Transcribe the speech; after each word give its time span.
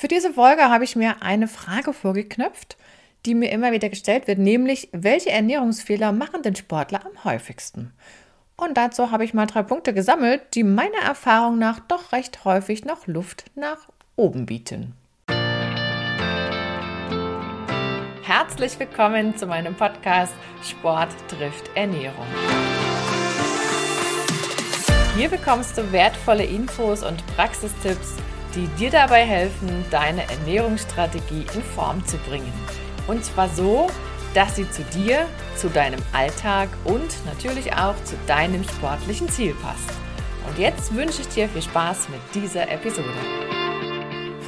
Für 0.00 0.06
diese 0.06 0.32
Folge 0.32 0.62
habe 0.70 0.84
ich 0.84 0.94
mir 0.94 1.22
eine 1.22 1.48
Frage 1.48 1.92
vorgeknöpft, 1.92 2.76
die 3.26 3.34
mir 3.34 3.50
immer 3.50 3.72
wieder 3.72 3.88
gestellt 3.88 4.28
wird, 4.28 4.38
nämlich 4.38 4.90
welche 4.92 5.30
Ernährungsfehler 5.30 6.12
machen 6.12 6.42
den 6.42 6.54
Sportler 6.54 7.04
am 7.04 7.24
häufigsten? 7.24 7.92
Und 8.56 8.76
dazu 8.76 9.10
habe 9.10 9.24
ich 9.24 9.34
mal 9.34 9.46
drei 9.46 9.64
Punkte 9.64 9.92
gesammelt, 9.92 10.54
die 10.54 10.62
meiner 10.62 11.00
Erfahrung 11.04 11.58
nach 11.58 11.80
doch 11.80 12.12
recht 12.12 12.44
häufig 12.44 12.84
noch 12.84 13.08
Luft 13.08 13.46
nach 13.56 13.88
oben 14.14 14.46
bieten. 14.46 14.94
Herzlich 18.22 18.78
willkommen 18.78 19.36
zu 19.36 19.48
meinem 19.48 19.74
Podcast 19.74 20.34
Sport 20.62 21.10
trifft 21.26 21.72
Ernährung. 21.74 22.26
Hier 25.16 25.28
bekommst 25.28 25.76
du 25.76 25.90
wertvolle 25.90 26.44
Infos 26.44 27.02
und 27.02 27.26
Praxistipps, 27.34 28.14
die 28.54 28.66
dir 28.78 28.90
dabei 28.90 29.24
helfen, 29.24 29.84
deine 29.90 30.28
Ernährungsstrategie 30.28 31.46
in 31.54 31.62
Form 31.62 32.04
zu 32.06 32.16
bringen. 32.18 32.52
Und 33.06 33.24
zwar 33.24 33.48
so, 33.48 33.88
dass 34.34 34.56
sie 34.56 34.70
zu 34.70 34.82
dir, 34.84 35.26
zu 35.56 35.68
deinem 35.68 36.00
Alltag 36.12 36.68
und 36.84 37.24
natürlich 37.26 37.72
auch 37.72 37.94
zu 38.04 38.16
deinem 38.26 38.64
sportlichen 38.64 39.28
Ziel 39.28 39.54
passt. 39.54 39.90
Und 40.48 40.58
jetzt 40.58 40.94
wünsche 40.94 41.22
ich 41.22 41.28
dir 41.28 41.48
viel 41.48 41.62
Spaß 41.62 42.08
mit 42.08 42.20
dieser 42.34 42.70
Episode. 42.70 43.08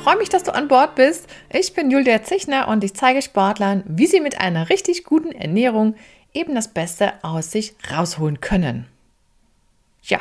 Freue 0.03 0.17
mich, 0.17 0.29
dass 0.29 0.45
du 0.45 0.55
an 0.55 0.69
Bord 0.69 0.95
bist. 0.95 1.29
Ich 1.53 1.75
bin 1.75 1.91
Julia 1.91 2.23
Zichner 2.23 2.69
und 2.69 2.85
ich 2.85 2.95
zeige 2.95 3.21
Sportlern, 3.21 3.85
wie 3.87 4.07
sie 4.07 4.21
mit 4.21 4.41
einer 4.41 4.71
richtig 4.71 5.05
guten 5.05 5.33
Ernährung 5.33 5.95
eben 6.33 6.55
das 6.55 6.69
Beste 6.69 7.13
aus 7.23 7.51
sich 7.51 7.75
rausholen 7.91 8.41
können. 8.41 8.87
Ja, 10.03 10.21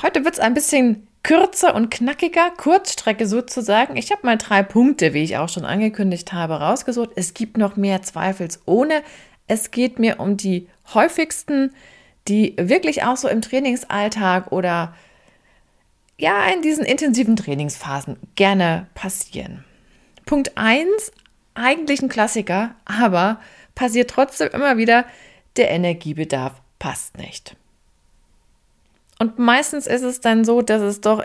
Heute 0.00 0.24
wird 0.24 0.34
es 0.34 0.40
ein 0.40 0.54
bisschen 0.54 1.07
kürzer 1.22 1.74
und 1.74 1.90
knackiger, 1.90 2.50
Kurzstrecke 2.56 3.26
sozusagen. 3.26 3.96
Ich 3.96 4.10
habe 4.10 4.24
mal 4.24 4.38
drei 4.38 4.62
Punkte, 4.62 5.14
wie 5.14 5.22
ich 5.22 5.36
auch 5.36 5.48
schon 5.48 5.64
angekündigt 5.64 6.32
habe, 6.32 6.54
rausgesucht. 6.54 7.10
Es 7.16 7.34
gibt 7.34 7.56
noch 7.58 7.76
mehr 7.76 8.02
zweifelsohne. 8.02 9.02
Es 9.46 9.70
geht 9.70 9.98
mir 9.98 10.20
um 10.20 10.36
die 10.36 10.68
häufigsten, 10.94 11.74
die 12.28 12.54
wirklich 12.58 13.04
auch 13.04 13.16
so 13.16 13.28
im 13.28 13.42
Trainingsalltag 13.42 14.52
oder 14.52 14.94
ja, 16.18 16.46
in 16.48 16.62
diesen 16.62 16.84
intensiven 16.84 17.36
Trainingsphasen 17.36 18.16
gerne 18.34 18.86
passieren. 18.94 19.64
Punkt 20.26 20.56
1, 20.56 21.12
eigentlich 21.54 22.02
ein 22.02 22.08
Klassiker, 22.08 22.74
aber 22.84 23.40
passiert 23.74 24.10
trotzdem 24.10 24.48
immer 24.52 24.76
wieder, 24.76 25.04
der 25.56 25.70
Energiebedarf 25.70 26.60
passt 26.78 27.16
nicht. 27.16 27.56
Und 29.18 29.38
meistens 29.38 29.86
ist 29.86 30.02
es 30.02 30.20
dann 30.20 30.44
so, 30.44 30.62
dass 30.62 30.82
es 30.82 31.00
doch 31.00 31.24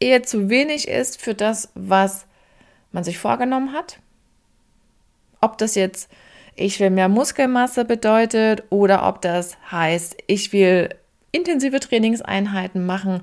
eher 0.00 0.22
zu 0.22 0.48
wenig 0.48 0.88
ist 0.88 1.20
für 1.20 1.34
das, 1.34 1.70
was 1.74 2.26
man 2.92 3.04
sich 3.04 3.18
vorgenommen 3.18 3.72
hat. 3.72 3.98
Ob 5.40 5.58
das 5.58 5.74
jetzt 5.74 6.08
ich 6.54 6.80
will 6.80 6.90
mehr 6.90 7.08
Muskelmasse 7.08 7.84
bedeutet 7.84 8.64
oder 8.70 9.06
ob 9.06 9.22
das 9.22 9.56
heißt, 9.70 10.16
ich 10.26 10.52
will 10.52 10.90
intensive 11.30 11.80
Trainingseinheiten 11.80 12.84
machen, 12.84 13.22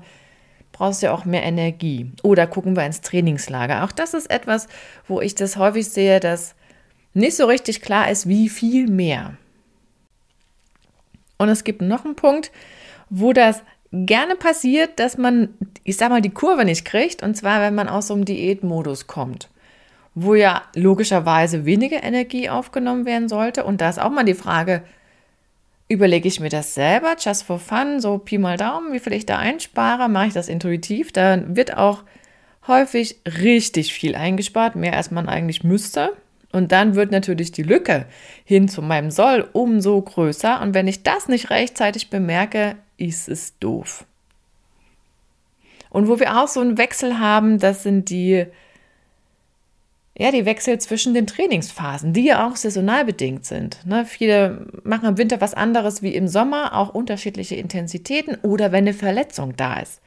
brauchst 0.72 1.02
du 1.02 1.06
ja 1.06 1.14
auch 1.14 1.24
mehr 1.24 1.44
Energie. 1.44 2.10
Oder 2.22 2.46
gucken 2.46 2.74
wir 2.74 2.84
ins 2.84 3.02
Trainingslager. 3.02 3.84
Auch 3.84 3.92
das 3.92 4.14
ist 4.14 4.30
etwas, 4.30 4.66
wo 5.06 5.20
ich 5.20 5.34
das 5.34 5.56
häufig 5.56 5.88
sehe, 5.88 6.18
dass 6.18 6.54
nicht 7.14 7.36
so 7.36 7.46
richtig 7.46 7.82
klar 7.82 8.10
ist, 8.10 8.28
wie 8.28 8.48
viel 8.48 8.88
mehr. 8.88 9.34
Und 11.38 11.48
es 11.48 11.64
gibt 11.64 11.82
noch 11.82 12.04
einen 12.04 12.16
Punkt, 12.16 12.50
wo 13.10 13.32
das 13.32 13.62
gerne 13.92 14.36
passiert, 14.36 14.98
dass 14.98 15.18
man, 15.18 15.48
ich 15.84 15.96
sag 15.96 16.10
mal, 16.10 16.22
die 16.22 16.30
Kurve 16.30 16.64
nicht 16.64 16.84
kriegt. 16.84 17.22
Und 17.22 17.36
zwar, 17.36 17.60
wenn 17.60 17.74
man 17.74 17.88
aus 17.88 18.08
so 18.08 18.14
einem 18.14 18.24
Diätmodus 18.24 19.06
kommt, 19.06 19.48
wo 20.14 20.34
ja 20.34 20.62
logischerweise 20.74 21.64
weniger 21.64 22.02
Energie 22.02 22.48
aufgenommen 22.48 23.06
werden 23.06 23.28
sollte. 23.28 23.64
Und 23.64 23.80
da 23.80 23.88
ist 23.88 24.00
auch 24.00 24.10
mal 24.10 24.24
die 24.24 24.34
Frage, 24.34 24.82
überlege 25.88 26.28
ich 26.28 26.40
mir 26.40 26.50
das 26.50 26.74
selber, 26.74 27.16
just 27.18 27.42
for 27.42 27.58
fun, 27.58 28.00
so 28.00 28.18
Pi 28.18 28.38
mal 28.38 28.56
Daumen, 28.56 28.92
wie 28.92 29.00
viel 29.00 29.12
ich 29.12 29.26
da 29.26 29.38
einspare, 29.38 30.08
mache 30.08 30.28
ich 30.28 30.34
das 30.34 30.48
intuitiv. 30.48 31.10
Da 31.12 31.42
wird 31.56 31.76
auch 31.76 32.04
häufig 32.68 33.20
richtig 33.26 33.92
viel 33.92 34.14
eingespart, 34.14 34.76
mehr 34.76 34.96
als 34.96 35.10
man 35.10 35.28
eigentlich 35.28 35.64
müsste. 35.64 36.12
Und 36.52 36.72
dann 36.72 36.94
wird 36.94 37.12
natürlich 37.12 37.52
die 37.52 37.62
Lücke 37.62 38.06
hin 38.44 38.68
zu 38.68 38.82
meinem 38.82 39.10
Soll 39.10 39.48
umso 39.52 40.00
größer. 40.00 40.60
Und 40.60 40.74
wenn 40.74 40.88
ich 40.88 41.02
das 41.02 41.28
nicht 41.28 41.50
rechtzeitig 41.50 42.10
bemerke, 42.10 42.76
ist 43.00 43.28
es 43.28 43.58
doof. 43.58 44.04
Und 45.88 46.06
wo 46.06 46.20
wir 46.20 46.40
auch 46.40 46.48
so 46.48 46.60
einen 46.60 46.78
Wechsel 46.78 47.18
haben, 47.18 47.58
das 47.58 47.82
sind 47.82 48.10
die, 48.10 48.46
ja, 50.16 50.30
die 50.30 50.44
Wechsel 50.44 50.78
zwischen 50.78 51.14
den 51.14 51.26
Trainingsphasen, 51.26 52.12
die 52.12 52.26
ja 52.26 52.46
auch 52.46 52.56
saisonal 52.56 53.04
bedingt 53.04 53.44
sind. 53.44 53.84
Ne? 53.86 54.04
Viele 54.04 54.66
machen 54.84 55.08
im 55.08 55.18
Winter 55.18 55.40
was 55.40 55.54
anderes 55.54 56.02
wie 56.02 56.14
im 56.14 56.28
Sommer, 56.28 56.76
auch 56.76 56.94
unterschiedliche 56.94 57.56
Intensitäten 57.56 58.36
oder 58.42 58.70
wenn 58.70 58.84
eine 58.84 58.94
Verletzung 58.94 59.56
da 59.56 59.80
ist. 59.80 60.00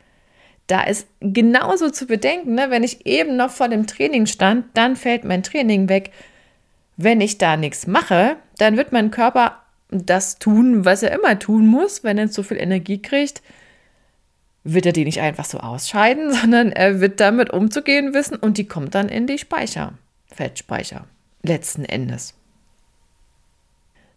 Da 0.68 0.84
ist 0.84 1.08
genauso 1.20 1.90
zu 1.90 2.06
bedenken, 2.06 2.56
ne? 2.56 2.68
wenn 2.70 2.84
ich 2.84 3.06
eben 3.06 3.36
noch 3.36 3.50
vor 3.50 3.68
dem 3.68 3.86
Training 3.86 4.28
stand, 4.28 4.66
dann 4.76 4.96
fällt 4.96 5.26
mein 5.26 5.44
Training 5.44 5.90
weg. 5.90 6.12
Wenn 6.96 7.20
ich 7.20 7.38
da 7.38 7.58
nichts 7.58 7.88
mache, 7.88 8.38
dann 8.58 8.78
wird 8.78 8.94
mein 8.94 9.12
Körper 9.12 9.63
das 9.94 10.40
tun, 10.40 10.86
was 10.86 11.04
er 11.04 11.12
immer 11.12 11.40
tun 11.40 11.68
muss, 11.68 12.04
wenn 12.04 12.18
er 12.18 12.30
zu 12.30 12.44
viel 12.44 12.58
Energie 12.58 13.02
kriegt, 13.02 13.42
wird 14.64 14.86
er 14.86 14.94
die 14.94 15.06
nicht 15.06 15.22
einfach 15.22 15.46
so 15.46 15.60
ausscheiden, 15.60 16.34
sondern 16.42 16.72
er 16.72 17.02
wird 17.02 17.20
damit 17.20 17.52
umzugehen 17.52 18.14
wissen 18.14 18.36
und 18.36 18.58
die 18.58 18.68
kommt 18.68 18.96
dann 18.96 19.10
in 19.10 19.28
die 19.28 19.38
Speicher, 19.38 19.94
Fettspeicher, 20.28 21.06
letzten 21.42 21.86
Endes. 21.86 22.36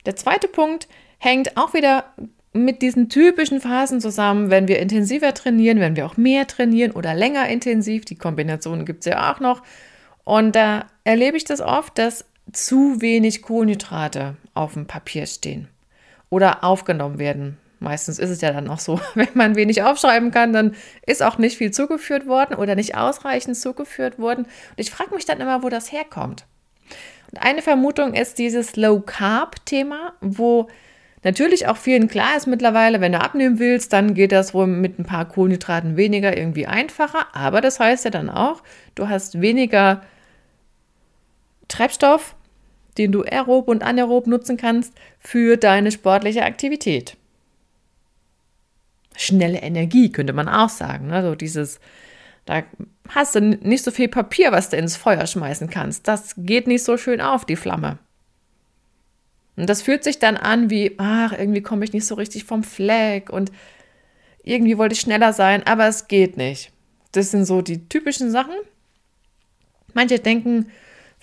Der 0.07 0.17
zweite 0.17 0.49
Punkt 0.49 0.89
hängt 1.19 1.57
auch 1.57 1.75
wieder 1.75 2.05
mit 2.53 2.81
diesen 2.81 3.09
typischen 3.09 3.61
Phasen 3.61 4.01
zusammen, 4.01 4.51
wenn 4.51 4.69
wir 4.69 4.79
intensiver 4.79 5.35
trainieren, 5.35 5.81
wenn 5.81 5.97
wir 5.97 6.07
auch 6.07 6.17
mehr 6.17 6.47
trainieren 6.47 6.93
oder 6.93 7.15
länger 7.15 7.49
intensiv. 7.49 8.05
Die 8.05 8.17
Kombination 8.17 8.87
gibt 8.87 9.01
es 9.01 9.13
ja 9.13 9.33
auch 9.33 9.41
noch. 9.41 9.63
Und 10.25 10.57
da 10.57 10.87
erlebe 11.05 11.37
ich 11.37 11.45
das 11.45 11.61
oft, 11.61 11.99
dass 11.99 12.25
zu 12.53 13.01
wenig 13.01 13.43
Kohlenhydrate 13.43 14.37
auf 14.55 14.75
dem 14.75 14.87
Papier 14.87 15.27
stehen 15.27 15.69
oder 16.31 16.65
aufgenommen 16.65 17.19
werden. 17.19 17.59
Meistens 17.79 18.19
ist 18.19 18.31
es 18.31 18.41
ja 18.41 18.53
dann 18.53 18.69
auch 18.69 18.79
so, 18.79 19.01
wenn 19.15 19.29
man 19.35 19.57
wenig 19.57 19.83
aufschreiben 19.83 20.31
kann, 20.31 20.53
dann 20.53 20.75
ist 21.07 21.23
auch 21.23 21.39
nicht 21.39 21.59
viel 21.59 21.71
zugeführt 21.71 22.27
worden 22.27 22.55
oder 22.55 22.75
nicht 22.75 22.97
ausreichend 22.97 23.57
zugeführt 23.57 24.19
worden. 24.19 24.45
Und 24.45 24.79
ich 24.79 24.91
frage 24.91 25.15
mich 25.15 25.25
dann 25.25 25.41
immer, 25.41 25.63
wo 25.63 25.69
das 25.69 25.93
herkommt. 25.93 26.47
Und 27.33 27.43
eine 27.43 27.63
Vermutung 27.63 28.15
ist 28.15 28.39
dieses 28.39 28.77
Low 28.77 29.01
Carb 29.01 29.65
Thema, 29.67 30.13
wo 30.21 30.69
natürlich 31.25 31.67
auch 31.67 31.77
vielen 31.77 32.09
klar 32.09 32.37
ist 32.37 32.47
mittlerweile, 32.47 33.01
wenn 33.01 33.13
du 33.13 33.21
abnehmen 33.21 33.59
willst, 33.59 33.93
dann 33.93 34.15
geht 34.15 34.33
das 34.33 34.55
wohl 34.55 34.69
mit 34.69 34.99
ein 34.99 35.05
paar 35.05 35.27
Kohlenhydraten 35.27 35.97
weniger 35.97 36.37
irgendwie 36.37 36.67
einfacher. 36.67 37.27
Aber 37.35 37.61
das 37.61 37.81
heißt 37.81 38.05
ja 38.05 38.11
dann 38.11 38.31
auch, 38.31 38.63
du 38.95 39.09
hast 39.09 39.41
weniger 39.41 40.03
Treibstoff, 41.69 42.35
den 42.99 43.13
du 43.13 43.23
aerob 43.23 43.69
und 43.69 43.83
anaerob 43.83 44.27
nutzen 44.27 44.57
kannst 44.57 44.95
für 45.19 45.57
deine 45.57 45.93
sportliche 45.93 46.45
Aktivität. 46.45 47.17
Schnelle 49.17 49.59
Energie 49.59 50.11
könnte 50.13 50.33
man 50.33 50.49
auch 50.49 50.69
sagen. 50.69 51.13
Also 51.13 51.35
dieses, 51.35 51.81
da 52.45 52.63
hast 53.09 53.35
du 53.35 53.41
nicht 53.41 53.85
so 53.85 53.91
viel 53.91 54.09
Papier, 54.09 54.53
was 54.53 54.71
du 54.71 54.77
ins 54.77 54.97
Feuer 54.97 55.27
schmeißen 55.27 55.71
kannst. 55.71 56.07
Das 56.07 56.35
geht 56.37 56.67
nicht 56.67 56.85
so 56.85 56.97
schön 56.97 57.21
auf, 57.21 57.45
die 57.45 57.57
Flamme. 57.57 57.99
Und 59.57 59.71
das 59.71 59.83
fühlt 59.83 60.05
sich 60.05 60.19
dann 60.19 60.37
an 60.37 60.71
wie, 60.71 60.95
ach, 60.99 61.33
irgendwie 61.33 61.63
komme 61.63 61.85
ich 61.85 61.93
nicht 61.93 62.07
so 62.07 62.15
richtig 62.15 62.45
vom 62.45 62.63
Fleck 62.63 63.31
und 63.31 63.51
irgendwie 64.43 64.79
wollte 64.79 64.93
ich 64.93 65.01
schneller 65.01 65.33
sein, 65.33 65.67
aber 65.67 65.89
es 65.89 66.09
geht 66.09 66.37
nicht. 66.37 66.73
Das 67.13 67.31
sind 67.31 67.47
so 67.47 67.63
die 67.63 67.89
typischen 67.89 68.31
Sachen. 68.31 68.55
Manche 69.95 70.19
denken, 70.19 70.71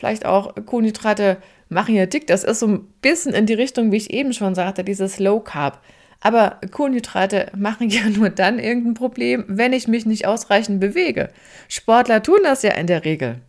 vielleicht 0.04 0.26
auch 0.26 0.54
Kohlenhydrate 0.66 1.38
machen 1.70 1.96
ja 1.96 2.06
dick. 2.06 2.28
Das 2.28 2.44
ist 2.44 2.60
so 2.60 2.68
ein 2.68 2.88
bisschen 3.02 3.34
in 3.34 3.46
die 3.46 3.54
Richtung, 3.54 3.94
wie 3.94 3.96
ich 3.96 4.12
eben 4.12 4.34
schon 4.34 4.54
sagte, 4.54 4.84
dieses 4.84 5.18
Low 5.18 5.40
Carb. 5.40 5.82
Aber 6.20 6.60
Kohlenhydrate 6.72 7.50
machen 7.56 7.90
ja 7.90 8.10
nur 8.10 8.30
dann 8.30 8.60
irgendein 8.60 8.96
Problem, 8.96 9.46
wenn 9.48 9.72
ich 9.72 9.88
mich 9.88 10.06
nicht 10.06 10.28
ausreichend 10.28 10.82
bewege. 10.82 11.30
Sportler 11.70 12.22
tun 12.22 12.40
das 12.44 12.64
ja 12.64 12.72
in 12.72 12.88
der 12.88 13.06
Regel, 13.06 13.40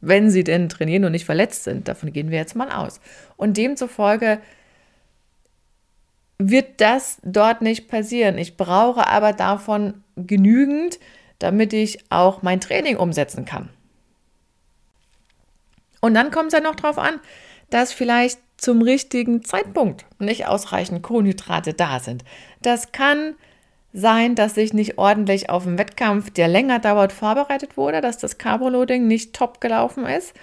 wenn 0.00 0.30
sie 0.30 0.42
denn 0.42 0.68
trainieren 0.68 1.04
und 1.04 1.12
nicht 1.12 1.26
verletzt 1.26 1.62
sind. 1.62 1.86
Davon 1.86 2.12
gehen 2.12 2.32
wir 2.32 2.38
jetzt 2.38 2.56
mal 2.56 2.72
aus. 2.72 3.00
Und 3.36 3.56
demzufolge 3.56 4.40
wird 6.38 6.80
das 6.80 7.18
dort 7.22 7.62
nicht 7.62 7.86
passieren. 7.86 8.36
Ich 8.36 8.56
brauche 8.56 9.06
aber 9.06 9.32
davon 9.32 10.02
genügend, 10.16 10.98
damit 11.38 11.72
ich 11.72 12.10
auch 12.10 12.42
mein 12.42 12.60
Training 12.60 12.96
umsetzen 12.96 13.44
kann. 13.44 13.68
Und 16.04 16.12
dann 16.12 16.30
kommt 16.30 16.48
es 16.48 16.52
ja 16.52 16.60
noch 16.60 16.74
darauf 16.74 16.98
an, 16.98 17.18
dass 17.70 17.94
vielleicht 17.94 18.38
zum 18.58 18.82
richtigen 18.82 19.42
Zeitpunkt 19.42 20.04
nicht 20.18 20.46
ausreichend 20.46 21.02
Kohlenhydrate 21.02 21.72
da 21.72 21.98
sind. 21.98 22.24
Das 22.60 22.92
kann 22.92 23.36
sein, 23.94 24.34
dass 24.34 24.58
ich 24.58 24.74
nicht 24.74 24.98
ordentlich 24.98 25.48
auf 25.48 25.66
einen 25.66 25.78
Wettkampf, 25.78 26.28
der 26.28 26.46
länger 26.46 26.78
dauert, 26.78 27.10
vorbereitet 27.10 27.78
wurde, 27.78 28.02
dass 28.02 28.18
das 28.18 28.36
Carboloading 28.36 29.06
nicht 29.06 29.34
top 29.34 29.62
gelaufen 29.62 30.04
ist 30.04 30.34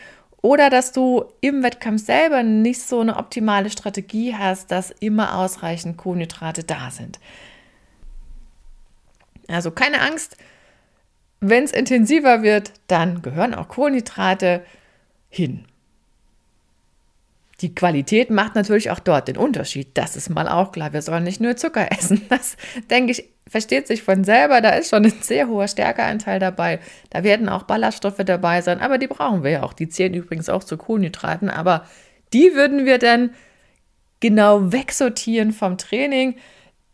oder 0.41 0.71
dass 0.71 0.93
du 0.93 1.25
im 1.41 1.61
Wettkampf 1.61 2.03
selber 2.03 2.41
nicht 2.41 2.81
so 2.81 3.01
eine 3.01 3.17
optimale 3.17 3.69
Strategie 3.69 4.33
hast, 4.35 4.71
dass 4.71 4.89
immer 4.89 5.37
ausreichend 5.37 5.95
Kohlenhydrate 5.95 6.63
da 6.63 6.89
sind. 6.89 7.19
Also 9.47 9.69
keine 9.69 10.01
Angst, 10.01 10.37
wenn 11.39 11.65
es 11.65 11.71
intensiver 11.71 12.41
wird, 12.41 12.73
dann 12.87 13.21
gehören 13.21 13.53
auch 13.53 13.67
Kohlenhydrate 13.67 14.63
hin. 15.31 15.66
Die 17.62 17.74
Qualität 17.74 18.30
macht 18.31 18.56
natürlich 18.56 18.89
auch 18.89 19.00
dort 19.00 19.28
den 19.28 19.38
Unterschied. 19.38 19.89
Das 19.95 20.16
ist 20.16 20.30
mal 20.30 20.48
auch 20.48 20.72
klar. 20.72 20.94
Wir 20.94 21.01
sollen 21.01 21.24
nicht 21.24 21.42
nur 21.42 21.56
Zucker 21.56 21.92
essen. 21.98 22.22
Das, 22.30 22.57
denke 22.89 23.12
ich, 23.12 23.30
versteht 23.48 23.88
sich 23.88 24.04
von 24.04 24.24
selber. 24.24 24.62
Da 24.62 24.72
ist 24.72 24.89
schon 24.89 25.06
ein 25.06 25.13
sehr 25.22 25.48
hoher 25.48 25.68
Stärkeanteil 25.68 26.39
dabei. 26.39 26.80
Da 27.12 27.24
werden 27.24 27.50
auch 27.50 27.63
Ballaststoffe 27.63 28.22
dabei 28.25 28.62
sein, 28.62 28.80
aber 28.80 28.98
die 28.98 29.07
brauchen 29.07 29.44
wir 29.44 29.51
ja 29.51 29.63
auch. 29.63 29.74
Die 29.74 29.89
zählen 29.89 30.13
übrigens 30.13 30.50
auch 30.50 30.63
zu 30.63 30.78
Kohlenhydraten, 30.78 31.50
aber 31.50 31.86
die 32.33 32.54
würden 32.54 32.86
wir 32.86 32.98
dann 32.98 33.31
genau 34.19 34.72
wegsortieren 34.72 35.51
vom 35.51 35.78
Training, 35.78 36.36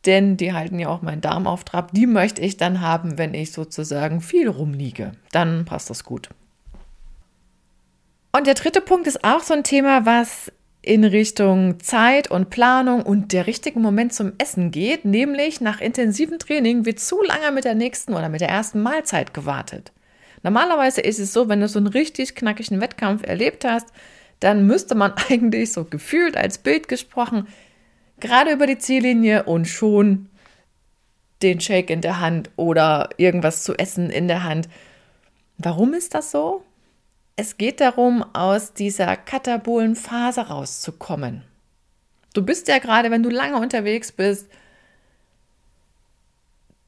denn 0.06 0.38
die 0.38 0.54
halten 0.54 0.80
ja 0.80 0.90
auch 0.90 1.02
meinen 1.02 1.22
Darm 1.22 1.48
auf 1.48 1.64
Trab. 1.64 1.92
Die 1.94 2.08
möchte 2.08 2.42
ich 2.42 2.58
dann 2.58 2.82
haben, 2.82 3.18
wenn 3.18 3.34
ich 3.34 3.52
sozusagen 3.52 4.22
viel 4.22 4.48
rumliege. 4.48 5.14
Dann 5.32 5.66
passt 5.66 5.90
das 5.90 6.04
gut. 6.04 6.30
Und 8.38 8.46
der 8.46 8.54
dritte 8.54 8.82
Punkt 8.82 9.08
ist 9.08 9.24
auch 9.24 9.42
so 9.42 9.56
ein 9.56 9.64
Thema, 9.64 10.06
was 10.06 10.52
in 10.84 11.04
Richtung 11.04 11.80
Zeit 11.80 12.30
und 12.30 12.52
Planung 12.52 13.02
und 13.02 13.34
der 13.34 13.48
richtigen 13.48 13.82
Moment 13.82 14.14
zum 14.14 14.34
Essen 14.38 14.70
geht, 14.70 15.06
nämlich 15.06 15.60
nach 15.60 15.82
intensivem 15.82 16.38
Training 16.38 16.86
wird 16.86 17.00
zu 17.00 17.24
lange 17.24 17.52
mit 17.52 17.66
der 17.66 17.74
nächsten 17.74 18.14
oder 18.14 18.30
mit 18.30 18.42
der 18.42 18.50
ersten 18.50 18.84
Mahlzeit 18.84 19.34
gewartet. 19.34 19.92
Normalerweise 20.44 21.02
ist 21.02 21.18
es 21.18 21.34
so, 21.34 21.50
wenn 21.50 21.62
du 21.62 21.68
so 21.68 21.80
einen 21.80 21.88
richtig 21.88 22.36
knackigen 22.36 22.80
Wettkampf 22.80 23.26
erlebt 23.26 23.66
hast, 23.66 23.88
dann 24.40 24.68
müsste 24.68 24.94
man 24.94 25.14
eigentlich 25.30 25.74
so 25.74 25.86
gefühlt 25.86 26.38
als 26.38 26.60
Bild 26.60 26.88
gesprochen 26.88 27.48
gerade 28.20 28.52
über 28.52 28.68
die 28.68 28.78
Ziellinie 28.78 29.46
und 29.46 29.66
schon 29.66 30.30
den 31.42 31.60
Shake 31.60 31.90
in 31.90 32.02
der 32.02 32.20
Hand 32.20 32.52
oder 32.56 33.10
irgendwas 33.18 33.64
zu 33.64 33.74
essen 33.74 34.12
in 34.12 34.28
der 34.28 34.44
Hand. 34.44 34.70
Warum 35.58 35.96
ist 35.96 36.14
das 36.14 36.30
so? 36.30 36.64
Es 37.40 37.58
geht 37.58 37.82
darum, 37.82 38.26
aus 38.34 38.74
dieser 38.74 39.16
katabolen 39.16 39.96
Phase 39.96 40.42
rauszukommen. 40.42 41.44
Du 42.34 42.44
bist 42.44 42.68
ja 42.68 42.80
gerade, 42.80 43.12
wenn 43.12 43.22
du 43.22 43.30
lange 43.30 43.58
unterwegs 43.58 44.12
bist, 44.12 44.50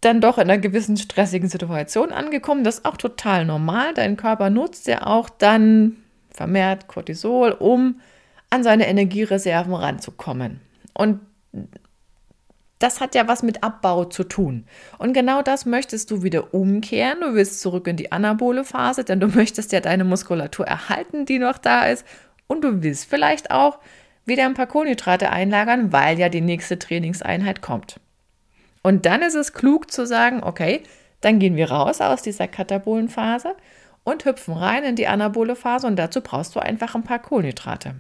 dann 0.01 0.21
doch 0.21 0.39
in 0.39 0.49
einer 0.49 0.57
gewissen 0.57 0.97
stressigen 0.97 1.49
Situation 1.49 2.11
angekommen. 2.11 2.63
Das 2.63 2.79
ist 2.79 2.85
auch 2.85 2.97
total 2.97 3.45
normal. 3.45 3.93
Dein 3.93 4.17
Körper 4.17 4.49
nutzt 4.49 4.87
ja 4.87 5.05
auch 5.05 5.29
dann 5.29 5.97
vermehrt 6.31 6.87
Cortisol, 6.87 7.51
um 7.51 8.01
an 8.49 8.63
seine 8.63 8.87
Energiereserven 8.87 9.73
ranzukommen. 9.75 10.61
Und 10.93 11.19
das 12.79 13.01
hat 13.01 13.13
ja 13.13 13.27
was 13.27 13.43
mit 13.43 13.63
Abbau 13.63 14.05
zu 14.05 14.23
tun. 14.23 14.65
Und 14.97 15.13
genau 15.13 15.41
das 15.41 15.65
möchtest 15.65 16.11
du 16.11 16.23
wieder 16.23 16.53
umkehren. 16.53 17.19
Du 17.19 17.33
willst 17.33 17.61
zurück 17.61 17.87
in 17.87 17.97
die 17.97 18.11
anabole 18.11 18.63
Phase, 18.63 19.03
denn 19.03 19.19
du 19.19 19.27
möchtest 19.27 19.73
ja 19.73 19.81
deine 19.81 20.05
Muskulatur 20.05 20.65
erhalten, 20.65 21.25
die 21.25 21.39
noch 21.39 21.57
da 21.57 21.85
ist. 21.85 22.05
Und 22.47 22.63
du 22.63 22.81
willst 22.81 23.09
vielleicht 23.09 23.51
auch 23.51 23.79
wieder 24.25 24.45
ein 24.45 24.53
paar 24.53 24.67
Kohlenhydrate 24.67 25.29
einlagern, 25.29 25.91
weil 25.91 26.17
ja 26.17 26.29
die 26.29 26.41
nächste 26.41 26.79
Trainingseinheit 26.79 27.61
kommt. 27.61 27.99
Und 28.81 29.05
dann 29.05 29.21
ist 29.21 29.35
es 29.35 29.53
klug 29.53 29.91
zu 29.91 30.07
sagen, 30.07 30.41
okay, 30.41 30.83
dann 31.21 31.39
gehen 31.39 31.57
wir 31.57 31.69
raus 31.69 31.99
aus 31.99 32.21
dieser 32.21 32.47
katabolen 32.47 33.09
Phase 33.09 33.55
und 34.05 34.23
hüpfen 34.23 34.53
rein 34.53 34.83
in 34.85 34.95
die 34.95 35.07
anabole 35.07 35.55
Phase 35.55 35.85
und 35.85 35.97
dazu 35.97 36.21
brauchst 36.21 36.55
du 36.55 36.61
einfach 36.61 36.95
ein 36.95 37.03
paar 37.03 37.19
Kohlenhydrate. 37.19 37.95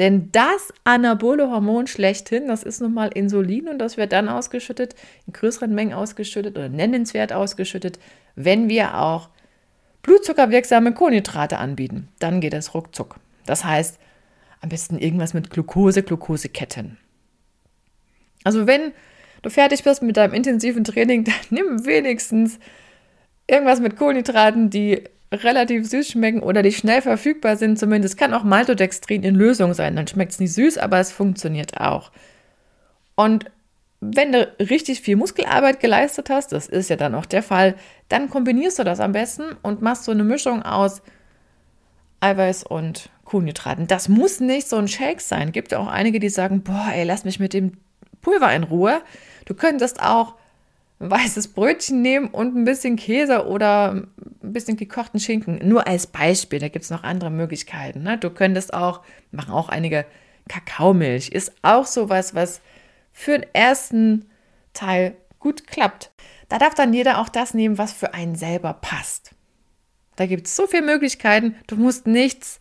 Denn 0.00 0.32
das 0.32 0.72
anabole 0.82 1.50
Hormon 1.50 1.86
schlechthin, 1.86 2.48
das 2.48 2.62
ist 2.62 2.80
nun 2.80 2.94
mal 2.94 3.08
Insulin 3.08 3.68
und 3.68 3.78
das 3.78 3.98
wird 3.98 4.12
dann 4.12 4.30
ausgeschüttet, 4.30 4.94
in 5.26 5.34
größeren 5.34 5.74
Mengen 5.74 5.92
ausgeschüttet 5.92 6.56
oder 6.56 6.70
nennenswert 6.70 7.34
ausgeschüttet, 7.34 7.98
wenn 8.34 8.70
wir 8.70 8.98
auch 8.98 9.28
blutzuckerwirksame 10.00 10.94
Kohlenhydrate 10.94 11.58
anbieten. 11.58 12.08
Dann 12.18 12.40
geht 12.40 12.54
es 12.54 12.72
ruckzuck. 12.72 13.16
Das 13.44 13.66
heißt, 13.66 13.98
am 14.62 14.70
besten 14.70 14.96
irgendwas 14.96 15.34
mit 15.34 15.50
Glucose, 15.50 16.02
Glukoseketten. 16.02 16.96
Also 18.42 18.66
wenn 18.66 18.92
du 19.42 19.50
fertig 19.50 19.84
bist 19.84 20.02
mit 20.02 20.16
deinem 20.16 20.32
intensiven 20.32 20.82
Training, 20.82 21.24
dann 21.26 21.34
nimm 21.50 21.84
wenigstens 21.84 22.58
irgendwas 23.46 23.80
mit 23.80 23.96
Kohlenhydraten, 23.96 24.70
die 24.70 25.04
relativ 25.32 25.88
süß 25.88 26.08
schmecken 26.08 26.40
oder 26.40 26.62
die 26.62 26.72
schnell 26.72 27.02
verfügbar 27.02 27.56
sind, 27.56 27.78
zumindest 27.78 28.16
kann 28.16 28.34
auch 28.34 28.42
Maltodextrin 28.42 29.22
in 29.22 29.34
Lösung 29.34 29.74
sein. 29.74 29.96
Dann 29.96 30.08
schmeckt 30.08 30.32
es 30.32 30.40
nicht 30.40 30.54
süß, 30.54 30.78
aber 30.78 30.98
es 30.98 31.12
funktioniert 31.12 31.80
auch. 31.80 32.10
Und 33.14 33.46
wenn 34.00 34.32
du 34.32 34.50
richtig 34.58 35.02
viel 35.02 35.16
Muskelarbeit 35.16 35.78
geleistet 35.78 36.30
hast, 36.30 36.52
das 36.52 36.66
ist 36.66 36.88
ja 36.90 36.96
dann 36.96 37.14
auch 37.14 37.26
der 37.26 37.42
Fall, 37.42 37.74
dann 38.08 38.30
kombinierst 38.30 38.78
du 38.78 38.84
das 38.84 38.98
am 38.98 39.12
besten 39.12 39.44
und 39.62 39.82
machst 39.82 40.04
so 40.04 40.12
eine 40.12 40.24
Mischung 40.24 40.62
aus 40.62 41.02
Eiweiß 42.20 42.64
und 42.64 43.10
Kohlenhydraten. 43.24 43.86
Das 43.86 44.08
muss 44.08 44.40
nicht 44.40 44.68
so 44.68 44.76
ein 44.76 44.88
Shake 44.88 45.20
sein. 45.20 45.52
Gibt 45.52 45.72
ja 45.72 45.78
auch 45.78 45.86
einige, 45.86 46.18
die 46.18 46.30
sagen, 46.30 46.62
boah, 46.62 46.88
ey, 46.92 47.04
lass 47.04 47.24
mich 47.24 47.38
mit 47.38 47.52
dem 47.52 47.72
Pulver 48.22 48.52
in 48.52 48.64
Ruhe. 48.64 49.00
Du 49.44 49.54
könntest 49.54 50.02
auch 50.02 50.34
weißes 51.00 51.48
Brötchen 51.48 52.02
nehmen 52.02 52.28
und 52.28 52.54
ein 52.54 52.64
bisschen 52.64 52.96
Käse 52.96 53.46
oder 53.46 53.92
ein 53.92 54.52
bisschen 54.52 54.76
gekochten 54.76 55.18
Schinken. 55.18 55.58
Nur 55.66 55.86
als 55.86 56.06
Beispiel, 56.06 56.58
da 56.58 56.68
gibt 56.68 56.84
es 56.84 56.90
noch 56.90 57.02
andere 57.02 57.30
Möglichkeiten. 57.30 58.02
Ne? 58.02 58.18
Du 58.18 58.30
könntest 58.30 58.74
auch, 58.74 59.00
machen 59.32 59.52
auch 59.52 59.70
einige 59.70 60.04
Kakaomilch, 60.48 61.30
ist 61.30 61.52
auch 61.62 61.86
sowas, 61.86 62.34
was 62.34 62.60
für 63.12 63.38
den 63.38 63.46
ersten 63.54 64.26
Teil 64.74 65.16
gut 65.38 65.66
klappt. 65.66 66.10
Da 66.48 66.58
darf 66.58 66.74
dann 66.74 66.92
jeder 66.92 67.18
auch 67.18 67.30
das 67.30 67.54
nehmen, 67.54 67.78
was 67.78 67.92
für 67.92 68.12
einen 68.12 68.34
selber 68.34 68.74
passt. 68.74 69.34
Da 70.16 70.26
gibt 70.26 70.48
es 70.48 70.56
so 70.56 70.66
viele 70.66 70.82
Möglichkeiten. 70.82 71.54
Du 71.66 71.76
musst 71.76 72.06
nichts 72.06 72.60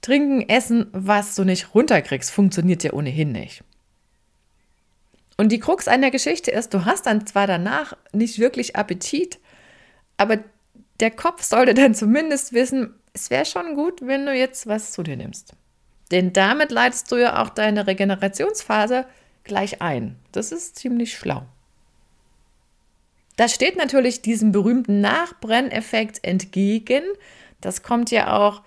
trinken, 0.00 0.48
essen, 0.48 0.86
was 0.92 1.34
du 1.34 1.44
nicht 1.44 1.74
runterkriegst. 1.74 2.30
Funktioniert 2.30 2.84
ja 2.84 2.94
ohnehin 2.94 3.32
nicht. 3.32 3.64
Und 5.36 5.50
die 5.50 5.58
Krux 5.58 5.88
an 5.88 6.00
der 6.00 6.10
Geschichte 6.10 6.50
ist, 6.50 6.74
du 6.74 6.84
hast 6.84 7.06
dann 7.06 7.26
zwar 7.26 7.46
danach 7.46 7.96
nicht 8.12 8.38
wirklich 8.38 8.76
Appetit, 8.76 9.38
aber 10.16 10.38
der 11.00 11.10
Kopf 11.10 11.42
sollte 11.42 11.74
dann 11.74 11.94
zumindest 11.94 12.52
wissen, 12.52 12.94
es 13.12 13.30
wäre 13.30 13.44
schon 13.44 13.74
gut, 13.74 14.00
wenn 14.02 14.26
du 14.26 14.32
jetzt 14.32 14.66
was 14.66 14.92
zu 14.92 15.02
dir 15.02 15.16
nimmst. 15.16 15.52
Denn 16.10 16.32
damit 16.32 16.70
leitest 16.70 17.10
du 17.10 17.16
ja 17.16 17.42
auch 17.42 17.48
deine 17.48 17.86
Regenerationsphase 17.86 19.06
gleich 19.42 19.82
ein. 19.82 20.16
Das 20.32 20.52
ist 20.52 20.76
ziemlich 20.76 21.16
schlau. 21.16 21.44
Das 23.36 23.52
steht 23.52 23.76
natürlich 23.76 24.22
diesem 24.22 24.52
berühmten 24.52 25.00
Nachbrenneffekt 25.00 26.24
entgegen. 26.24 27.02
Das 27.60 27.82
kommt 27.82 28.10
ja 28.10 28.36
auch, 28.36 28.62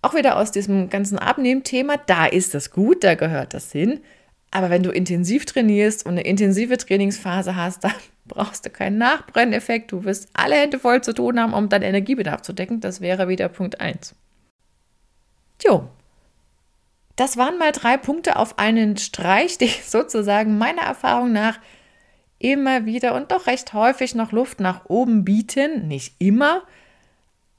auch 0.00 0.14
wieder 0.14 0.36
aus 0.36 0.52
diesem 0.52 0.90
ganzen 0.90 1.18
Abnehmthema. 1.18 1.96
Da 1.96 2.26
ist 2.26 2.54
das 2.54 2.70
gut, 2.70 3.02
da 3.02 3.14
gehört 3.14 3.54
das 3.54 3.72
hin. 3.72 4.00
Aber 4.52 4.68
wenn 4.68 4.82
du 4.82 4.90
intensiv 4.90 5.46
trainierst 5.46 6.04
und 6.04 6.12
eine 6.12 6.22
intensive 6.22 6.76
Trainingsphase 6.76 7.56
hast, 7.56 7.82
dann 7.84 7.94
brauchst 8.26 8.64
du 8.64 8.70
keinen 8.70 8.98
Nachbrenneffekt. 8.98 9.90
Du 9.90 10.04
wirst 10.04 10.28
alle 10.34 10.54
Hände 10.54 10.78
voll 10.78 11.02
zu 11.02 11.14
tun 11.14 11.40
haben, 11.40 11.54
um 11.54 11.68
deinen 11.68 11.82
Energiebedarf 11.82 12.42
zu 12.42 12.52
decken. 12.52 12.80
Das 12.80 13.00
wäre 13.00 13.28
wieder 13.28 13.48
Punkt 13.48 13.80
1. 13.80 14.14
Tjo, 15.58 15.88
das 17.16 17.36
waren 17.36 17.58
mal 17.58 17.72
drei 17.72 17.96
Punkte 17.96 18.36
auf 18.36 18.58
einen 18.58 18.98
Streich, 18.98 19.56
die 19.56 19.68
sozusagen 19.84 20.58
meiner 20.58 20.82
Erfahrung 20.82 21.32
nach 21.32 21.58
immer 22.38 22.84
wieder 22.84 23.14
und 23.14 23.32
doch 23.32 23.46
recht 23.46 23.72
häufig 23.72 24.14
noch 24.14 24.32
Luft 24.32 24.60
nach 24.60 24.84
oben 24.86 25.24
bieten. 25.24 25.88
Nicht 25.88 26.14
immer, 26.18 26.62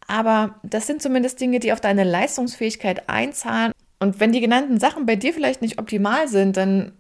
aber 0.08 0.60
das 0.62 0.86
sind 0.86 1.02
zumindest 1.02 1.42
Dinge, 1.42 1.60
die 1.60 1.74
auf 1.74 1.82
deine 1.82 2.04
Leistungsfähigkeit 2.04 3.10
einzahlen 3.10 3.72
und 4.04 4.20
wenn 4.20 4.34
die 4.34 4.42
genannten 4.42 4.82
Sachen 4.82 5.06
bei 5.06 5.16
dir 5.16 5.34
vielleicht 5.34 5.62
nicht 5.62 5.80
optimal 5.80 6.28
sind, 6.28 6.58
dann 6.58 6.92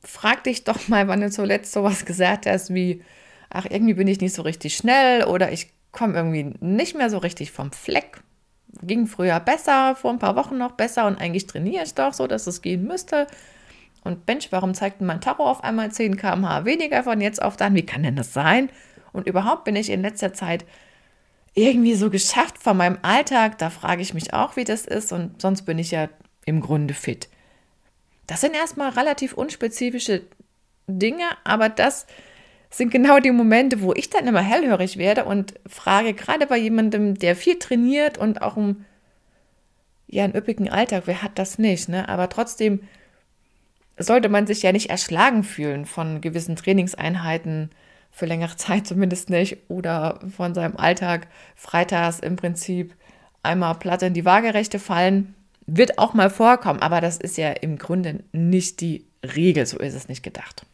frag 0.00 0.42
dich 0.42 0.64
doch 0.64 0.88
mal, 0.88 1.06
wann 1.06 1.20
du 1.20 1.30
zuletzt 1.30 1.72
sowas 1.72 2.04
gesagt 2.04 2.46
hast 2.46 2.74
wie, 2.74 3.00
ach, 3.48 3.66
irgendwie 3.70 3.94
bin 3.94 4.08
ich 4.08 4.20
nicht 4.20 4.34
so 4.34 4.42
richtig 4.42 4.76
schnell 4.76 5.22
oder 5.22 5.52
ich 5.52 5.70
komme 5.92 6.14
irgendwie 6.14 6.52
nicht 6.58 6.96
mehr 6.96 7.10
so 7.10 7.18
richtig 7.18 7.52
vom 7.52 7.70
Fleck. 7.70 8.22
Ging 8.82 9.06
früher 9.06 9.38
besser, 9.38 9.94
vor 9.94 10.10
ein 10.10 10.18
paar 10.18 10.34
Wochen 10.34 10.58
noch 10.58 10.72
besser 10.72 11.06
und 11.06 11.20
eigentlich 11.20 11.46
trainiere 11.46 11.84
ich 11.84 11.94
doch 11.94 12.12
so, 12.12 12.26
dass 12.26 12.48
es 12.48 12.60
gehen 12.60 12.88
müsste. 12.88 13.28
Und 14.02 14.26
Mensch, 14.26 14.48
warum 14.50 14.74
zeigt 14.74 15.00
mein 15.00 15.20
Tacho 15.20 15.48
auf 15.48 15.62
einmal 15.62 15.92
10 15.92 16.16
km/h 16.16 16.64
weniger 16.64 17.04
von 17.04 17.20
jetzt 17.20 17.40
auf 17.40 17.56
dann? 17.56 17.76
Wie 17.76 17.86
kann 17.86 18.02
denn 18.02 18.16
das 18.16 18.32
sein? 18.32 18.68
Und 19.12 19.28
überhaupt 19.28 19.62
bin 19.62 19.76
ich 19.76 19.90
in 19.90 20.02
letzter 20.02 20.34
Zeit 20.34 20.64
irgendwie 21.54 21.94
so 21.94 22.10
geschafft 22.10 22.58
von 22.58 22.76
meinem 22.76 22.98
Alltag. 23.02 23.58
Da 23.58 23.70
frage 23.70 24.02
ich 24.02 24.12
mich 24.12 24.34
auch, 24.34 24.56
wie 24.56 24.64
das 24.64 24.86
ist. 24.86 25.12
Und 25.12 25.40
sonst 25.40 25.62
bin 25.62 25.78
ich 25.78 25.92
ja 25.92 26.08
im 26.48 26.60
Grunde 26.60 26.94
fit. 26.94 27.28
Das 28.26 28.40
sind 28.40 28.54
erstmal 28.54 28.90
relativ 28.90 29.32
unspezifische 29.32 30.22
Dinge, 30.86 31.24
aber 31.44 31.68
das 31.68 32.06
sind 32.70 32.90
genau 32.90 33.18
die 33.18 33.30
Momente, 33.30 33.80
wo 33.80 33.94
ich 33.94 34.10
dann 34.10 34.26
immer 34.26 34.42
hellhörig 34.42 34.98
werde 34.98 35.24
und 35.24 35.54
frage, 35.66 36.12
gerade 36.12 36.46
bei 36.46 36.58
jemandem, 36.58 37.14
der 37.18 37.36
viel 37.36 37.58
trainiert 37.58 38.18
und 38.18 38.42
auch 38.42 38.56
einen, 38.56 38.84
ja, 40.06 40.24
einen 40.24 40.34
üppigen 40.34 40.68
Alltag, 40.68 41.04
wer 41.06 41.22
hat 41.22 41.38
das 41.38 41.58
nicht, 41.58 41.88
ne? 41.88 42.08
Aber 42.08 42.28
trotzdem 42.28 42.80
sollte 43.96 44.28
man 44.28 44.46
sich 44.46 44.62
ja 44.62 44.72
nicht 44.72 44.90
erschlagen 44.90 45.44
fühlen 45.44 45.86
von 45.86 46.20
gewissen 46.20 46.56
Trainingseinheiten, 46.56 47.70
für 48.10 48.26
längere 48.26 48.56
Zeit 48.56 48.86
zumindest 48.86 49.30
nicht, 49.30 49.58
oder 49.68 50.20
von 50.36 50.54
seinem 50.54 50.76
Alltag 50.76 51.28
freitags 51.56 52.20
im 52.20 52.36
Prinzip 52.36 52.94
einmal 53.42 53.74
platt 53.76 54.02
in 54.02 54.14
die 54.14 54.24
Waagerechte 54.24 54.78
fallen. 54.78 55.34
Wird 55.70 55.98
auch 55.98 56.14
mal 56.14 56.30
vorkommen, 56.30 56.80
aber 56.80 57.02
das 57.02 57.18
ist 57.18 57.36
ja 57.36 57.50
im 57.50 57.76
Grunde 57.76 58.24
nicht 58.32 58.80
die 58.80 59.04
Regel, 59.22 59.66
so 59.66 59.78
ist 59.78 59.92
es 59.92 60.08
nicht 60.08 60.22
gedacht. 60.22 60.64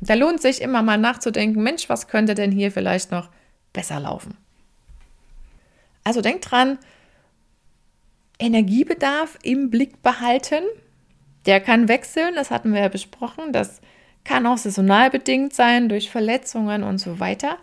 Da 0.00 0.14
lohnt 0.14 0.42
sich 0.42 0.60
immer 0.60 0.82
mal 0.82 0.98
nachzudenken, 0.98 1.62
Mensch, 1.62 1.88
was 1.88 2.08
könnte 2.08 2.34
denn 2.34 2.50
hier 2.50 2.72
vielleicht 2.72 3.12
noch 3.12 3.28
besser 3.72 4.00
laufen? 4.00 4.36
Also 6.02 6.20
denkt 6.20 6.50
dran, 6.50 6.78
Energiebedarf 8.40 9.38
im 9.44 9.70
Blick 9.70 10.02
behalten. 10.02 10.64
Der 11.46 11.60
kann 11.60 11.86
wechseln, 11.86 12.34
das 12.34 12.50
hatten 12.50 12.72
wir 12.72 12.80
ja 12.80 12.88
besprochen. 12.88 13.52
Das 13.52 13.80
kann 14.24 14.48
auch 14.48 14.58
saisonal 14.58 15.10
bedingt 15.10 15.54
sein 15.54 15.88
durch 15.88 16.10
Verletzungen 16.10 16.82
und 16.82 16.98
so 16.98 17.20
weiter. 17.20 17.56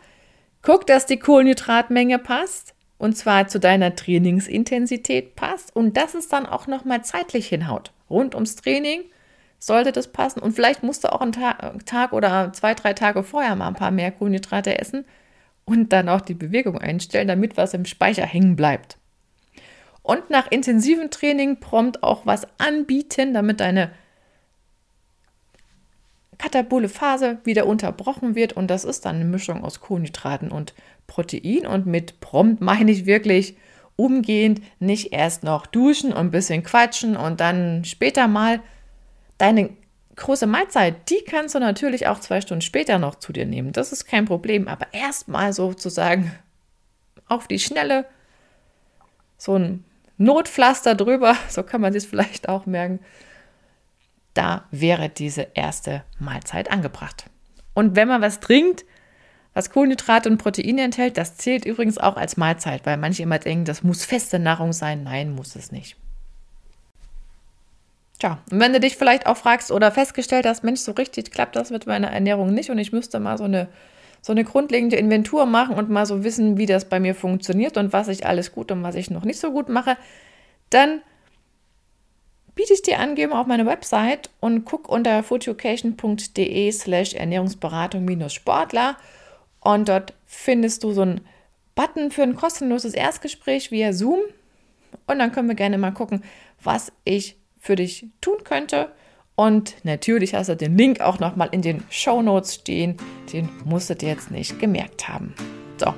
Guck, 0.62 0.88
dass 0.88 1.06
die 1.06 1.20
Kohlenhydratmenge 1.20 2.18
passt 2.18 2.77
und 2.98 3.16
zwar 3.16 3.48
zu 3.48 3.60
deiner 3.60 3.96
Trainingsintensität 3.96 5.36
passt 5.36 5.76
und 5.76 5.98
dass 5.98 6.14
es 6.16 6.28
dann 6.28 6.46
auch 6.46 6.68
noch 6.68 6.86
mal 6.86 7.04
zeitlich 7.04 7.48
hinhaut. 7.48 7.92
Rund 8.10 8.36
ums 8.36 8.56
Training 8.56 9.02
sollte 9.60 9.92
das 9.92 10.08
passen. 10.12 10.40
Und 10.40 10.54
vielleicht 10.54 10.84
musst 10.84 11.04
du 11.04 11.12
auch 11.12 11.22
einen 11.22 11.34
Tag 11.86 12.14
oder 12.14 12.52
zwei, 12.54 12.74
drei 12.74 12.94
Tage 12.94 13.24
vorher 13.24 13.56
mal 13.56 13.68
ein 13.68 13.76
paar 13.76 13.92
mehr 13.92 14.12
Kohlenhydrate 14.12 14.80
essen 14.80 15.06
und 15.66 15.92
dann 15.94 16.10
auch 16.10 16.22
die 16.22 16.34
Bewegung 16.34 16.78
einstellen, 16.78 17.28
damit 17.28 17.58
was 17.58 17.74
im 17.74 17.86
Speicher 17.86 18.26
hängen 18.26 18.56
bleibt. 18.56 18.98
Und 20.02 20.30
nach 20.30 20.50
intensivem 20.50 21.12
Training 21.12 21.60
prompt 21.60 22.02
auch 22.02 22.26
was 22.26 22.48
anbieten, 22.60 23.34
damit 23.34 23.60
deine 23.60 23.92
katabole 26.38 26.90
Phase 26.90 27.40
wieder 27.44 27.66
unterbrochen 27.66 28.36
wird. 28.36 28.54
Und 28.54 28.68
das 28.68 28.84
ist 28.84 29.06
dann 29.06 29.18
eine 29.18 29.26
Mischung 29.26 29.64
aus 29.64 29.82
Kohlenhydraten 29.82 30.52
und 30.52 30.74
Protein. 31.08 31.66
Und 31.66 31.86
mit 31.86 32.20
prompt 32.20 32.62
meine 32.62 32.92
ich 32.92 33.06
wirklich 33.06 33.58
umgehend, 33.96 34.62
nicht 34.80 35.14
erst 35.14 35.44
noch 35.44 35.66
duschen 35.66 36.12
und 36.12 36.20
ein 36.20 36.32
bisschen 36.32 36.64
quatschen 36.64 37.18
und 37.18 37.40
dann 37.40 37.84
später 37.84 38.28
mal, 38.28 38.62
Deine 39.38 39.70
große 40.16 40.48
Mahlzeit, 40.48 41.10
die 41.10 41.24
kannst 41.24 41.54
du 41.54 41.60
natürlich 41.60 42.08
auch 42.08 42.20
zwei 42.20 42.42
Stunden 42.42 42.62
später 42.62 42.98
noch 42.98 43.16
zu 43.16 43.32
dir 43.32 43.46
nehmen. 43.46 43.72
Das 43.72 43.92
ist 43.92 44.06
kein 44.06 44.26
Problem. 44.26 44.68
Aber 44.68 44.88
erstmal 44.92 45.54
sozusagen 45.54 46.32
auf 47.28 47.48
die 47.48 47.60
Schnelle 47.60 48.06
so 49.38 49.56
ein 49.56 49.84
Notpflaster 50.18 50.96
drüber, 50.96 51.36
so 51.50 51.62
kann 51.62 51.82
man 51.82 51.94
sich 51.94 52.08
vielleicht 52.08 52.50
auch 52.50 52.66
merken. 52.66 53.00
Da 54.38 54.66
wäre 54.70 55.10
diese 55.10 55.48
erste 55.56 56.04
Mahlzeit 56.20 56.70
angebracht. 56.70 57.26
Und 57.74 57.96
wenn 57.96 58.08
man 58.08 58.22
was 58.22 58.40
trinkt, 58.40 58.86
was 59.56 59.72
Kohlenhydrate 59.72 60.30
und 60.30 60.38
Proteine 60.38 60.84
enthält, 60.84 61.18
das 61.18 61.38
zählt 61.38 61.66
übrigens 61.66 61.98
auch 61.98 62.18
als 62.18 62.38
Mahlzeit, 62.38 62.86
weil 62.86 62.98
manche 62.98 63.24
immer 63.24 63.40
denken, 63.40 63.66
das 63.66 63.82
muss 63.82 64.06
feste 64.06 64.38
Nahrung 64.38 64.74
sein. 64.74 65.04
Nein, 65.06 65.34
muss 65.34 65.56
es 65.56 65.72
nicht. 65.72 65.98
Tja, 68.20 68.38
und 68.52 68.60
wenn 68.60 68.74
du 68.74 68.80
dich 68.80 68.96
vielleicht 68.96 69.26
auch 69.26 69.38
fragst 69.38 69.72
oder 69.72 69.92
festgestellt 69.92 70.46
hast, 70.46 70.64
Mensch, 70.64 70.82
so 70.82 70.92
richtig 70.92 71.32
klappt 71.32 71.56
das 71.56 71.72
mit 71.72 71.88
meiner 71.88 72.12
Ernährung 72.12 72.54
nicht 72.54 72.70
und 72.70 72.78
ich 72.78 72.92
müsste 72.92 73.20
mal 73.20 73.40
so 73.40 73.46
eine, 73.46 73.68
so 74.22 74.34
eine 74.34 74.44
grundlegende 74.44 74.98
Inventur 74.98 75.48
machen 75.48 75.74
und 75.74 75.90
mal 75.90 76.06
so 76.06 76.24
wissen, 76.24 76.58
wie 76.58 76.68
das 76.68 76.86
bei 76.86 77.00
mir 77.00 77.16
funktioniert 77.16 77.76
und 77.76 77.92
was 77.92 78.08
ich 78.08 78.28
alles 78.28 78.52
gut 78.52 78.72
und 78.72 78.84
was 78.84 78.94
ich 78.94 79.10
noch 79.10 79.26
nicht 79.26 79.40
so 79.40 79.52
gut 79.52 79.68
mache, 79.68 79.98
dann 80.70 81.02
biete 82.58 82.74
ich 82.74 82.82
dir 82.82 83.00
an, 83.00 83.16
geh 83.16 83.26
mal 83.28 83.40
auf 83.40 83.48
meine 83.48 83.66
Website 83.66 84.30
und 84.42 84.66
guck 84.66 84.90
unter 84.90 85.24
foodeducation.de 85.24 86.72
slash 86.72 87.14
Ernährungsberatung-Sportler 87.14 88.98
und 89.62 89.88
dort 89.88 90.14
findest 90.26 90.84
du 90.84 90.92
so 90.92 91.04
einen 91.04 91.22
Button 91.76 92.12
für 92.12 92.24
ein 92.24 92.36
kostenloses 92.36 92.94
Erstgespräch 92.94 93.72
via 93.72 93.94
Zoom 93.94 94.20
und 95.06 95.20
dann 95.20 95.32
können 95.32 95.48
wir 95.48 95.56
gerne 95.56 95.78
mal 95.78 95.92
gucken, 95.92 96.24
was 96.62 96.92
ich 97.06 97.38
für 97.60 97.76
dich 97.76 98.08
tun 98.22 98.44
könnte. 98.44 98.92
Und 99.36 99.76
natürlich 99.84 100.34
hast 100.34 100.50
du 100.50 100.56
den 100.56 100.76
Link 100.78 101.00
auch 101.00 101.20
nochmal 101.20 101.50
in 101.52 101.62
den 101.62 101.84
Show 101.90 102.24
Notes 102.24 102.56
stehen. 102.56 102.98
Den 103.32 103.50
musst 103.66 103.90
du 103.90 103.96
dir 103.96 104.10
jetzt 104.10 104.32
nicht 104.32 104.60
gemerkt 104.60 105.08
haben. 105.08 105.36
So, 105.78 105.94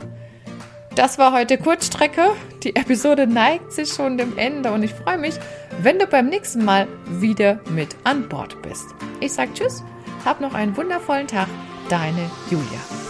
das 0.96 1.18
war 1.18 1.32
heute 1.32 1.58
Kurzstrecke. 1.58 2.32
Die 2.64 2.76
Episode 2.76 3.28
neigt 3.28 3.72
sich 3.72 3.88
schon 3.94 4.18
dem 4.18 4.38
Ende 4.38 4.74
und 4.74 4.84
ich 4.84 4.94
freue 4.94 5.18
mich, 5.18 5.36
wenn 5.82 6.00
du 6.00 6.08
beim 6.08 6.28
nächsten 6.28 6.66
Mal 6.66 6.88
wieder 7.08 7.60
mit 7.70 7.96
an 8.04 8.28
Bord 8.28 8.62
bist. 8.62 8.86
Ich 9.20 9.34
sage 9.34 9.54
Tschüss, 9.54 9.84
hab 10.26 10.42
noch 10.42 10.54
einen 10.54 10.76
wundervollen 10.76 11.28
Tag. 11.28 11.48
Deine 11.90 12.30
Julia. 12.50 13.09